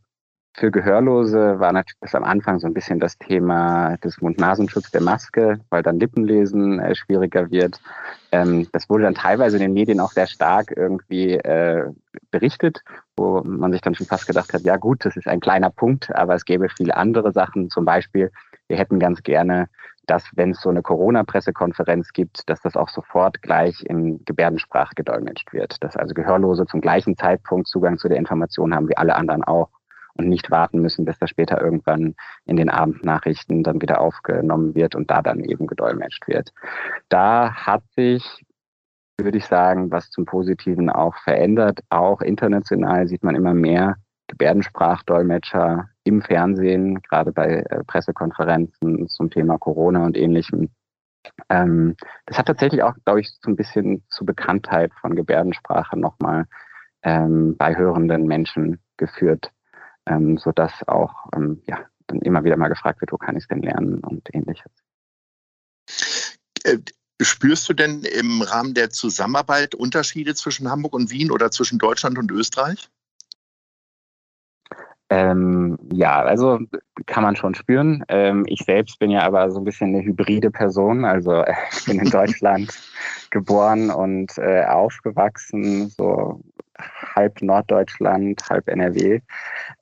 für 0.60 0.72
Gehörlose 0.72 1.60
war 1.60 1.72
natürlich 1.72 2.16
am 2.16 2.24
Anfang 2.24 2.60
so 2.60 2.66
ein 2.66 2.74
bisschen 2.74 3.00
das 3.00 3.18
Thema 3.20 3.96
des 3.98 4.20
Mund-Nasenschutz 4.22 4.90
der 4.90 5.02
Maske, 5.02 5.60
weil 5.70 5.84
dann 5.84 6.00
Lippenlesen 6.00 6.80
äh, 6.80 6.96
schwieriger 6.96 7.52
wird. 7.52 7.80
Ähm, 8.32 8.68
das 8.72 8.90
wurde 8.90 9.04
dann 9.04 9.14
teilweise 9.14 9.58
in 9.58 9.62
den 9.62 9.74
Medien 9.74 10.00
auch 10.00 10.12
sehr 10.12 10.26
stark 10.26 10.74
irgendwie 10.76 11.34
äh, 11.34 11.86
berichtet, 12.32 12.82
wo 13.16 13.44
man 13.44 13.72
sich 13.72 13.82
dann 13.82 13.94
schon 13.94 14.08
fast 14.08 14.26
gedacht 14.26 14.52
hat, 14.52 14.64
ja 14.64 14.78
gut, 14.78 15.06
das 15.06 15.16
ist 15.16 15.28
ein 15.28 15.40
kleiner 15.40 15.70
Punkt, 15.70 16.14
aber 16.16 16.34
es 16.34 16.44
gäbe 16.44 16.70
viele 16.70 16.98
andere 16.98 17.32
Sachen. 17.32 17.70
Zum 17.70 17.86
Beispiel, 17.86 18.32
wir 18.68 18.78
hätten 18.78 19.00
ganz 19.00 19.22
gerne, 19.22 19.70
dass 20.08 20.24
wenn 20.34 20.52
es 20.52 20.62
so 20.62 20.70
eine 20.70 20.82
Corona-Pressekonferenz 20.82 22.14
gibt, 22.14 22.50
dass 22.50 22.62
das 22.62 22.76
auch 22.76 22.90
sofort 22.90 23.44
gleich 23.44 23.84
in 23.86 24.24
Gebärdensprache 24.26 24.96
gedolmetscht 24.96 25.54
wird. 25.54 25.84
Dass 25.84 25.96
also 25.96 26.16
Gehörlose 26.16 26.66
zum 26.66 26.82
gleichen 26.82 27.16
Zeitpunkt 27.16 27.68
Zugang 27.68 28.00
zu 28.00 28.08
der 28.08 28.18
Information 28.18 28.74
haben 28.74 28.90
wie 28.90 28.98
alle 28.98 29.16
anderen 29.16 29.44
auch 29.44 29.70
und 30.18 30.30
nicht 30.30 30.52
warten 30.52 30.82
müssen, 30.82 31.06
bis 31.06 31.20
das 31.20 31.30
später 31.30 31.62
irgendwann 31.62 32.16
in 32.46 32.58
den 32.58 32.70
Abendnachrichten 32.70 33.64
dann 33.64 33.82
wieder 33.82 34.02
aufgenommen 34.02 34.76
wird 34.76 34.96
und 34.96 35.10
da 35.12 35.22
dann 35.22 35.44
eben 35.44 35.68
gedolmetscht 35.68 36.28
wird. 36.28 36.54
Da 37.10 37.54
hat 37.54 37.84
sich 37.96 38.44
würde 39.20 39.38
ich 39.40 39.46
sagen, 39.46 39.92
was 39.92 40.12
zum 40.12 40.26
Positiven 40.26 40.90
auch 40.90 41.16
verändert. 41.24 41.80
Auch 41.90 42.22
international 42.22 43.08
sieht 43.08 43.24
man 43.24 43.36
immer 43.36 43.54
mehr 43.54 43.96
Gebärdensprachdolmetscher 44.28 45.90
im 46.04 46.22
Fernsehen, 46.22 47.02
gerade 47.02 47.32
bei 47.32 47.64
äh, 47.70 47.84
Pressekonferenzen 47.86 49.08
zum 49.08 49.30
Thema 49.30 49.58
Corona 49.58 50.06
und 50.06 50.18
ähnlichem. 50.18 50.70
Ähm, 51.50 51.96
das 52.26 52.38
hat 52.38 52.46
tatsächlich 52.46 52.84
auch, 52.84 52.94
glaube 53.06 53.22
ich, 53.22 53.32
so 53.42 53.50
ein 53.50 53.56
bisschen 53.56 54.04
zur 54.10 54.26
Bekanntheit 54.26 54.92
von 55.02 55.16
Gebärdensprache 55.16 55.98
nochmal 55.98 56.46
ähm, 57.04 57.56
bei 57.58 57.76
hörenden 57.76 58.28
Menschen 58.28 58.80
geführt 58.98 59.52
ähm, 60.08 60.38
sodass 60.38 60.88
auch 60.88 61.28
ähm, 61.36 61.62
ja, 61.68 61.80
dann 62.08 62.20
immer 62.20 62.44
wieder 62.44 62.58
mal 62.58 62.70
gefragt 62.70 63.02
wird, 63.02 63.12
wo 63.12 63.18
kann 63.18 63.36
ich 63.36 63.44
es 63.44 63.48
denn 63.48 63.62
lernen 63.62 64.00
und 64.00 64.34
ähnliches. 64.34 64.72
Äh, 66.64 66.80
spürst 67.22 67.68
du 67.70 67.74
denn 67.74 68.04
im 68.04 68.42
Rahmen 68.42 68.74
der 68.74 68.90
Zusammenarbeit 68.90 69.76
Unterschiede 69.76 70.36
zwischen 70.36 70.70
Hamburg 70.70 70.94
und 70.94 71.12
Wien 71.12 71.32
oder 71.32 71.52
zwischen 71.52 71.80
Deutschland 71.80 72.18
und 72.18 72.32
Österreich? 72.32 72.90
Ähm, 75.10 75.78
ja, 75.94 76.22
also 76.22 76.60
kann 77.06 77.24
man 77.24 77.38
schon 77.38 77.56
spüren. 77.56 78.04
Ähm, 78.10 78.44
ich 78.48 78.60
selbst 78.66 79.00
bin 79.00 79.10
ja 79.10 79.22
aber 79.22 79.50
so 79.52 79.60
ein 79.60 79.64
bisschen 79.64 79.96
eine 79.96 80.04
hybride 80.04 80.52
Person. 80.52 81.06
Also 81.06 81.32
äh, 81.32 81.54
ich 81.72 81.86
bin 81.86 82.00
in 82.00 82.10
Deutschland 82.12 82.78
geboren 83.30 83.90
und 83.90 84.38
äh, 84.38 84.66
aufgewachsen, 84.66 85.90
so 85.90 86.42
halb 87.16 87.42
Norddeutschland, 87.42 88.42
halb 88.50 88.68
NRW. 88.68 89.20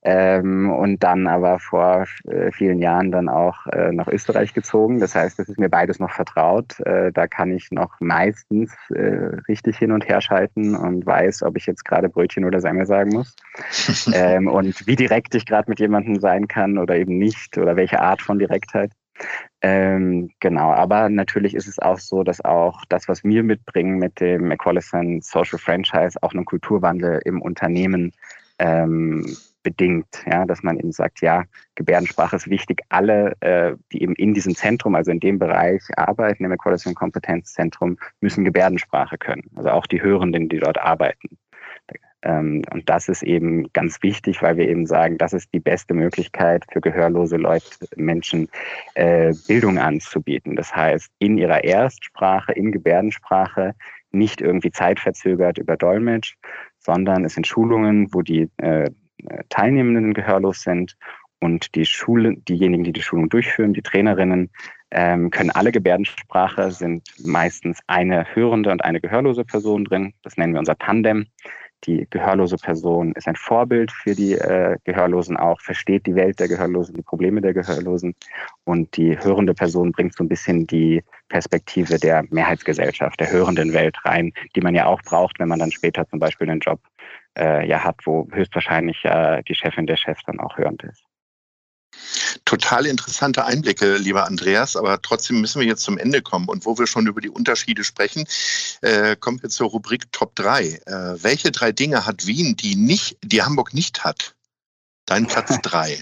Ähm, 0.04 0.72
und 0.72 1.04
dann 1.04 1.28
aber 1.28 1.60
vor 1.60 2.06
äh, 2.28 2.52
vielen 2.52 2.80
Jahren 2.80 3.12
dann 3.12 3.30
auch 3.30 3.66
äh, 3.68 3.92
nach 3.92 4.08
Österreich 4.08 4.54
gezogen. 4.54 5.00
Das 5.00 5.16
heißt, 5.16 5.40
das 5.40 5.50
ist 5.50 5.60
mir 5.60 5.70
beides 5.70 6.00
noch 6.00 6.12
vertraut. 6.12 6.80
Äh, 6.82 7.12
da 7.12 7.28
kann 7.28 7.52
ich 7.52 7.72
noch 7.72 8.00
meistens 8.00 8.72
äh, 8.94 9.38
richtig 9.48 9.78
hin 9.78 9.92
und 9.92 10.08
her 10.08 10.22
schalten 10.22 10.76
und 10.76 11.06
weiß, 11.06 11.44
ob 11.44 11.58
ich 11.58 11.66
jetzt 11.66 11.86
gerade 11.86 12.10
Brötchen 12.10 12.46
oder 12.46 12.60
Semmel 12.60 12.86
sagen 12.86 13.12
muss. 13.12 13.36
ähm, 14.14 14.48
und 14.48 14.86
wie 14.88 14.96
direkt 14.96 15.36
ich 15.36 15.46
gerade 15.46 15.70
mit 15.70 15.80
jemandem 15.80 16.20
sein 16.20 16.48
kann 16.48 16.78
oder 16.78 16.96
eben 16.96 17.18
nicht 17.18 17.58
oder 17.58 17.76
welche 17.76 18.02
Art 18.02 18.22
von 18.22 18.40
Direktheit. 18.40 18.92
Ähm, 19.62 20.30
genau, 20.40 20.72
aber 20.72 21.10
natürlich 21.10 21.56
ist 21.56 21.68
es 21.68 21.80
auch 21.80 22.00
so, 22.00 22.24
dass 22.24 22.44
auch 22.44 22.84
das, 22.90 23.08
was 23.08 23.24
wir 23.24 23.44
mitbringen 23.44 23.98
mit 23.98 24.20
dem 24.20 24.52
Equalison 24.52 25.22
Social 25.22 25.60
Franchise, 25.60 26.18
auch 26.22 26.34
einen 26.34 26.46
Kulturwandel 26.46 27.22
im 27.26 27.42
Unternehmen 27.42 28.12
ähm, 28.60 29.26
bedingt, 29.64 30.24
ja, 30.32 30.46
dass 30.46 30.62
man 30.62 30.78
eben 30.78 30.92
sagt, 30.92 31.22
ja, 31.22 31.44
Gebärdensprache 31.74 32.36
ist 32.36 32.50
wichtig. 32.50 32.84
Alle, 32.90 33.34
äh, 33.42 33.76
die 33.92 34.04
eben 34.04 34.14
in 34.16 34.34
diesem 34.34 34.56
Zentrum, 34.56 34.94
also 34.94 35.12
in 35.12 35.20
dem 35.20 35.40
Bereich 35.40 35.82
arbeiten, 35.98 36.46
im 36.46 36.52
Equality 36.52 36.94
Kompetenzzentrum, 36.94 37.98
müssen 38.22 38.46
Gebärdensprache 38.46 39.18
können. 39.18 39.50
Also 39.56 39.72
auch 39.72 39.88
die 39.88 40.02
Hörenden, 40.02 40.48
die 40.50 40.60
dort 40.60 40.78
arbeiten. 40.78 41.38
Ähm, 42.26 42.64
und 42.72 42.90
das 42.90 43.08
ist 43.08 43.24
eben 43.24 43.72
ganz 43.72 44.02
wichtig, 44.02 44.42
weil 44.42 44.58
wir 44.58 44.68
eben 44.68 44.86
sagen, 44.88 45.18
das 45.18 45.32
ist 45.34 45.54
die 45.54 45.60
beste 45.60 45.94
Möglichkeit 45.94 46.66
für 46.72 46.82
gehörlose 46.82 47.38
Leute, 47.38 47.68
Menschen 47.96 48.50
äh, 48.96 49.34
Bildung 49.48 49.78
anzubieten. 49.78 50.56
Das 50.56 50.76
heißt, 50.76 51.12
in 51.20 51.38
ihrer 51.38 51.64
Erstsprache, 51.64 52.52
in 52.52 52.72
Gebärdensprache, 52.72 53.76
nicht 54.12 54.42
irgendwie 54.42 54.72
zeitverzögert 54.72 55.60
über 55.60 55.78
Dolmetsch, 55.78 56.36
sondern 56.80 57.26
es 57.26 57.36
sind 57.36 57.48
Schulungen, 57.48 58.14
wo 58.14 58.22
die 58.22 58.50
äh, 58.58 58.90
Teilnehmenden 59.50 60.14
gehörlos 60.14 60.62
sind 60.62 60.98
und 61.40 61.76
die 61.76 61.86
Schule, 61.86 62.36
diejenigen, 62.38 62.84
die 62.84 62.94
die 62.94 63.02
Schulung 63.02 63.30
durchführen, 63.30 63.74
die 63.74 63.82
Trainerinnen, 63.82 64.50
ähm, 64.92 65.30
können 65.30 65.52
alle 65.52 65.72
Gebärdensprache, 65.72 66.72
sind 66.72 67.04
meistens 67.24 67.80
eine 67.88 68.26
hörende 68.34 68.72
und 68.72 68.84
eine 68.84 69.02
gehörlose 69.02 69.44
Person 69.44 69.84
drin. 69.84 70.14
Das 70.24 70.38
nennen 70.38 70.54
wir 70.54 70.60
unser 70.60 70.78
Tandem. 70.78 71.28
Die 71.86 72.08
gehörlose 72.10 72.58
Person 72.58 73.12
ist 73.14 73.28
ein 73.28 73.36
Vorbild 73.36 73.92
für 73.92 74.16
die 74.16 74.34
äh, 74.34 74.78
Gehörlosen 74.84 75.38
auch, 75.38 75.62
versteht 75.62 76.06
die 76.08 76.16
Welt 76.16 76.40
der 76.40 76.48
Gehörlosen, 76.48 76.96
die 76.96 77.02
Probleme 77.02 77.42
der 77.42 77.54
Gehörlosen. 77.54 78.16
Und 78.64 78.98
die 78.98 79.18
hörende 79.18 79.54
Person 79.54 79.92
bringt 79.92 80.16
so 80.16 80.24
ein 80.24 80.30
bisschen 80.30 80.66
die 80.66 81.04
Perspektive 81.30 82.00
der 82.00 82.24
Mehrheitsgesellschaft, 82.30 83.20
der 83.20 83.32
hörenden 83.32 83.74
Welt 83.74 83.98
rein, 84.06 84.34
die 84.56 84.62
man 84.62 84.74
ja 84.76 84.86
auch 84.86 85.02
braucht, 85.04 85.40
wenn 85.40 85.50
man 85.50 85.60
dann 85.60 85.72
später 85.72 86.08
zum 86.08 86.20
Beispiel 86.20 86.50
einen 86.50 86.60
Job 86.60 86.80
äh, 87.38 87.68
ja 87.68 87.84
hat, 87.84 87.98
wo 88.06 88.28
höchstwahrscheinlich 88.32 89.04
äh, 89.06 89.44
die 89.44 89.56
Chefin 89.56 89.88
der 89.88 89.98
Chef 89.98 90.20
dann 90.26 90.40
auch 90.40 90.58
hörend 90.58 90.84
ist. 90.84 91.04
Total 92.44 92.86
interessante 92.86 93.46
Einblicke, 93.46 93.98
lieber 93.98 94.26
Andreas, 94.26 94.76
aber 94.76 95.02
trotzdem 95.02 95.42
müssen 95.42 95.62
wir 95.62 95.68
jetzt 95.68 95.84
zum 95.84 95.98
Ende 95.98 96.22
kommen. 96.22 96.48
Und 96.48 96.66
wo 96.66 96.78
wir 96.78 96.88
schon 96.88 97.08
über 97.08 97.22
die 97.22 97.30
Unterschiede 97.30 97.84
sprechen, 97.84 98.26
äh, 98.82 99.16
kommen 99.16 99.42
wir 99.42 99.50
zur 99.50 99.70
Rubrik 99.70 100.12
Top 100.12 100.36
3. 100.36 100.64
Äh, 100.64 101.24
welche 101.24 101.52
drei 101.52 101.72
Dinge 101.72 102.06
hat 102.06 102.28
Wien, 102.28 102.58
die 102.58 102.76
nicht, 102.76 103.18
die 103.24 103.42
Hamburg 103.42 103.74
nicht 103.74 104.04
hat? 104.04 104.36
Dein 105.06 105.28
Platz 105.28 105.60
3. 105.62 105.98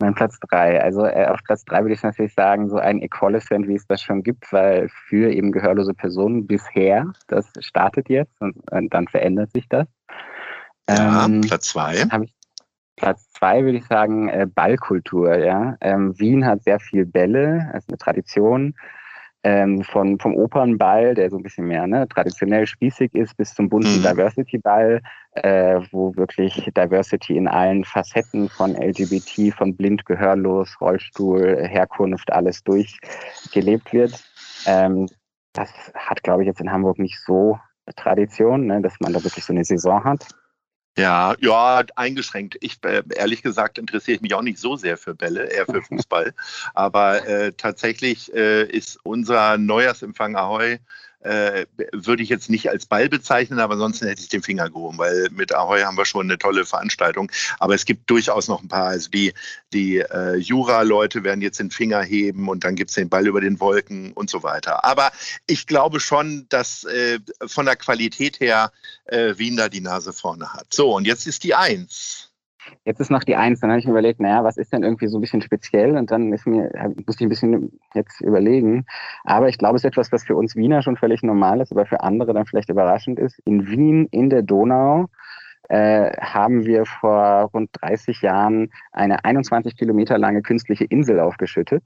Mein 0.00 0.14
Platz 0.14 0.38
3. 0.50 0.82
Also 0.82 1.06
äh, 1.06 1.26
auf 1.26 1.40
Platz 1.44 1.64
3 1.64 1.82
würde 1.82 1.94
ich 1.94 2.02
natürlich 2.02 2.34
sagen, 2.34 2.68
so 2.68 2.78
ein 2.78 3.00
Equalicent, 3.00 3.68
wie 3.68 3.76
es 3.76 3.86
das 3.86 4.02
schon 4.02 4.22
gibt, 4.22 4.52
weil 4.52 4.88
für 5.08 5.32
eben 5.32 5.52
gehörlose 5.52 5.94
Personen 5.94 6.46
bisher, 6.46 7.12
das 7.28 7.46
startet 7.60 8.08
jetzt 8.08 8.40
und, 8.40 8.56
und 8.70 8.92
dann 8.92 9.06
verändert 9.06 9.52
sich 9.52 9.68
das. 9.68 9.86
Ja, 10.88 11.26
ähm, 11.26 11.42
Platz 11.42 11.68
2. 11.68 12.08
Habe 12.10 12.24
ich 12.24 12.34
Platz 12.96 13.30
zwei 13.32 13.64
würde 13.64 13.78
ich 13.78 13.86
sagen 13.86 14.28
äh, 14.28 14.46
Ballkultur. 14.46 15.36
Ja? 15.38 15.76
Ähm, 15.80 16.18
Wien 16.18 16.46
hat 16.46 16.62
sehr 16.62 16.80
viel 16.80 17.06
Bälle, 17.06 17.70
also 17.72 17.86
eine 17.88 17.98
Tradition. 17.98 18.74
Ähm, 19.44 19.82
von, 19.82 20.20
vom 20.20 20.36
Opernball, 20.36 21.16
der 21.16 21.28
so 21.28 21.36
ein 21.36 21.42
bisschen 21.42 21.66
mehr 21.66 21.84
ne, 21.88 22.06
traditionell 22.06 22.64
spießig 22.64 23.12
ist, 23.12 23.36
bis 23.36 23.52
zum 23.52 23.68
bunten 23.68 23.98
mhm. 23.98 24.02
Diversity-Ball, 24.04 25.00
äh, 25.32 25.80
wo 25.90 26.14
wirklich 26.14 26.70
Diversity 26.76 27.36
in 27.36 27.48
allen 27.48 27.84
Facetten 27.84 28.48
von 28.48 28.76
LGBT, 28.76 29.52
von 29.52 29.74
blind, 29.74 30.06
gehörlos, 30.06 30.80
Rollstuhl, 30.80 31.66
Herkunft, 31.66 32.32
alles 32.32 32.62
durchgelebt 32.62 33.92
wird. 33.92 34.22
Ähm, 34.66 35.08
das 35.54 35.72
hat, 35.96 36.22
glaube 36.22 36.42
ich, 36.42 36.46
jetzt 36.46 36.60
in 36.60 36.70
Hamburg 36.70 37.00
nicht 37.00 37.18
so 37.20 37.58
Tradition, 37.96 38.66
ne, 38.66 38.80
dass 38.80 39.00
man 39.00 39.12
da 39.12 39.24
wirklich 39.24 39.44
so 39.44 39.52
eine 39.52 39.64
Saison 39.64 40.04
hat. 40.04 40.28
Ja, 40.98 41.34
ja, 41.40 41.82
eingeschränkt. 41.96 42.58
Ich 42.60 42.78
äh, 42.84 43.02
ehrlich 43.14 43.42
gesagt 43.42 43.78
interessiere 43.78 44.16
ich 44.16 44.20
mich 44.20 44.34
auch 44.34 44.42
nicht 44.42 44.58
so 44.58 44.76
sehr 44.76 44.98
für 44.98 45.14
Bälle, 45.14 45.44
eher 45.44 45.64
für 45.64 45.82
Fußball. 45.82 46.34
Aber 46.74 47.26
äh, 47.26 47.52
tatsächlich 47.52 48.32
äh, 48.34 48.64
ist 48.64 48.98
unser 49.02 49.56
Neujahrsempfang 49.56 50.36
Ahoi 50.36 50.78
äh, 51.22 51.66
würde 51.92 52.22
ich 52.22 52.28
jetzt 52.28 52.50
nicht 52.50 52.68
als 52.68 52.86
Ball 52.86 53.08
bezeichnen, 53.08 53.60
aber 53.60 53.74
ansonsten 53.74 54.06
hätte 54.06 54.22
ich 54.22 54.28
den 54.28 54.42
Finger 54.42 54.70
gehoben, 54.70 54.98
weil 54.98 55.28
mit 55.30 55.54
Ahoy 55.54 55.82
haben 55.82 55.96
wir 55.96 56.04
schon 56.04 56.26
eine 56.26 56.38
tolle 56.38 56.64
Veranstaltung. 56.64 57.30
Aber 57.58 57.74
es 57.74 57.84
gibt 57.84 58.10
durchaus 58.10 58.48
noch 58.48 58.62
ein 58.62 58.68
paar. 58.68 58.86
Also 58.86 59.10
die, 59.10 59.32
die 59.72 59.98
äh, 59.98 60.36
Jura-Leute 60.36 61.24
werden 61.24 61.40
jetzt 61.40 61.60
den 61.60 61.70
Finger 61.70 62.02
heben 62.02 62.48
und 62.48 62.64
dann 62.64 62.74
gibt 62.74 62.90
es 62.90 62.96
den 62.96 63.08
Ball 63.08 63.26
über 63.26 63.40
den 63.40 63.60
Wolken 63.60 64.12
und 64.12 64.30
so 64.30 64.42
weiter. 64.42 64.84
Aber 64.84 65.12
ich 65.46 65.66
glaube 65.66 66.00
schon, 66.00 66.46
dass 66.48 66.84
äh, 66.84 67.20
von 67.46 67.66
der 67.66 67.76
Qualität 67.76 68.40
her 68.40 68.72
äh, 69.04 69.38
Wien 69.38 69.56
da 69.56 69.68
die 69.68 69.80
Nase 69.80 70.12
vorne 70.12 70.52
hat. 70.52 70.72
So, 70.72 70.94
und 70.94 71.06
jetzt 71.06 71.26
ist 71.26 71.44
die 71.44 71.54
Eins. 71.54 72.31
Jetzt 72.84 73.00
ist 73.00 73.10
noch 73.10 73.24
die 73.24 73.36
Eins. 73.36 73.60
Dann 73.60 73.70
habe 73.70 73.80
ich 73.80 73.86
mir 73.86 73.92
überlegt, 73.92 74.20
naja, 74.20 74.44
was 74.44 74.56
ist 74.56 74.72
denn 74.72 74.82
irgendwie 74.82 75.08
so 75.08 75.18
ein 75.18 75.20
bisschen 75.20 75.42
speziell? 75.42 75.96
Und 75.96 76.10
dann 76.10 76.32
ist 76.32 76.46
mir, 76.46 76.70
muss 77.06 77.16
ich 77.16 77.22
ein 77.22 77.28
bisschen 77.28 77.78
jetzt 77.94 78.20
überlegen. 78.20 78.86
Aber 79.24 79.48
ich 79.48 79.58
glaube, 79.58 79.76
es 79.76 79.84
ist 79.84 79.88
etwas, 79.88 80.12
was 80.12 80.24
für 80.24 80.36
uns 80.36 80.56
Wiener 80.56 80.82
schon 80.82 80.96
völlig 80.96 81.22
normal 81.22 81.60
ist, 81.60 81.72
aber 81.72 81.86
für 81.86 82.00
andere 82.00 82.34
dann 82.34 82.46
vielleicht 82.46 82.70
überraschend 82.70 83.18
ist. 83.18 83.38
In 83.44 83.66
Wien, 83.68 84.06
in 84.10 84.30
der 84.30 84.42
Donau, 84.42 85.08
äh, 85.68 86.12
haben 86.20 86.64
wir 86.64 86.84
vor 86.84 87.50
rund 87.54 87.70
30 87.80 88.20
Jahren 88.22 88.70
eine 88.92 89.24
21 89.24 89.76
Kilometer 89.76 90.18
lange 90.18 90.42
künstliche 90.42 90.84
Insel 90.84 91.20
aufgeschüttet 91.20 91.84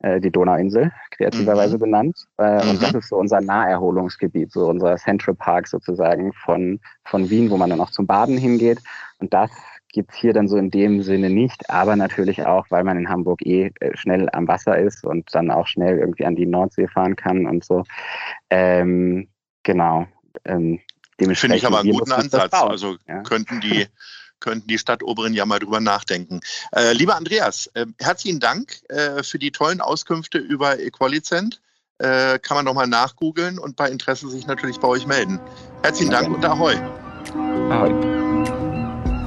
äh, 0.00 0.20
die 0.20 0.30
Donauinsel, 0.30 0.92
kreativerweise 1.10 1.76
mhm. 1.76 1.80
benannt. 1.80 2.26
Äh, 2.38 2.64
mhm. 2.64 2.70
Und 2.70 2.82
das 2.82 2.94
ist 2.94 3.08
so 3.08 3.16
unser 3.16 3.40
Naherholungsgebiet, 3.40 4.52
so 4.52 4.68
unser 4.68 4.96
Central 4.96 5.34
Park 5.34 5.66
sozusagen 5.66 6.32
von, 6.32 6.80
von 7.04 7.28
Wien, 7.30 7.50
wo 7.50 7.56
man 7.56 7.70
dann 7.70 7.80
auch 7.80 7.90
zum 7.90 8.06
Baden 8.06 8.38
hingeht. 8.38 8.78
Und 9.18 9.34
das 9.34 9.50
gibt's 9.92 10.16
hier 10.16 10.32
dann 10.32 10.48
so 10.48 10.56
in 10.56 10.70
dem 10.70 11.02
Sinne 11.02 11.30
nicht, 11.30 11.70
aber 11.70 11.96
natürlich 11.96 12.44
auch, 12.44 12.66
weil 12.70 12.84
man 12.84 12.98
in 12.98 13.08
Hamburg 13.08 13.44
eh 13.44 13.70
äh, 13.80 13.96
schnell 13.96 14.28
am 14.32 14.48
Wasser 14.48 14.78
ist 14.78 15.04
und 15.04 15.34
dann 15.34 15.50
auch 15.50 15.66
schnell 15.66 15.98
irgendwie 15.98 16.24
an 16.24 16.36
die 16.36 16.46
Nordsee 16.46 16.88
fahren 16.88 17.16
kann 17.16 17.46
und 17.46 17.64
so. 17.64 17.84
Ähm, 18.50 19.28
genau. 19.62 20.06
Ähm, 20.44 20.80
Finde 21.18 21.56
ich 21.56 21.66
aber 21.66 21.80
einen 21.80 21.90
guten 21.90 22.12
Ansatz. 22.12 22.52
Also 22.52 22.96
ja. 23.08 23.22
könnten 23.22 23.60
die 23.60 23.86
könnten 24.40 24.68
die 24.68 24.78
Stadtoberen 24.78 25.34
ja 25.34 25.44
mal 25.46 25.58
drüber 25.58 25.80
nachdenken. 25.80 26.40
Äh, 26.72 26.92
lieber 26.92 27.16
Andreas, 27.16 27.68
äh, 27.74 27.86
herzlichen 27.98 28.38
Dank 28.38 28.80
äh, 28.88 29.22
für 29.22 29.38
die 29.38 29.50
tollen 29.50 29.80
Auskünfte 29.80 30.38
über 30.38 30.78
Equalicent. 30.78 31.60
Äh, 31.98 32.38
kann 32.38 32.56
man 32.56 32.64
nochmal 32.64 32.86
nachgoogeln 32.86 33.58
und 33.58 33.74
bei 33.74 33.90
Interesse 33.90 34.30
sich 34.30 34.46
natürlich 34.46 34.78
bei 34.78 34.86
euch 34.86 35.06
melden. 35.06 35.40
Herzlichen 35.82 36.12
Dank 36.12 36.28
und 36.28 36.44
Ahoi. 36.44 36.76
Ahoi. 37.70 38.27